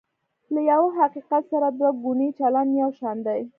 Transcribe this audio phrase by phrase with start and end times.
[0.53, 3.41] له یوه حقیقت سره دوه ګونی چلند یو شان دی.